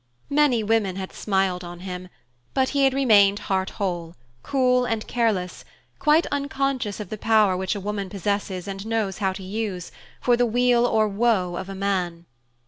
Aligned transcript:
Many 0.31 0.63
women 0.63 0.95
had 0.95 1.13
smiled 1.13 1.63
on 1.63 1.81
him, 1.81 2.09
but 2.55 2.69
he 2.69 2.85
had 2.85 2.93
remained 2.95 3.37
heart 3.53 3.69
whole, 3.77 4.15
cool, 4.41 4.83
and 4.83 5.05
careless, 5.05 5.63
quite 5.99 6.25
unconscious 6.31 6.99
of 6.99 7.09
the 7.09 7.19
power 7.19 7.55
which 7.55 7.75
a 7.75 7.79
woman 7.79 8.09
possesses 8.09 8.67
and 8.67 8.83
knows 8.87 9.19
how 9.19 9.31
to 9.33 9.43
use, 9.43 9.91
for 10.19 10.35
the 10.35 10.47
weal 10.47 10.87
or 10.87 11.07
woe 11.07 11.55
of 11.55 11.67
man. 11.77 12.25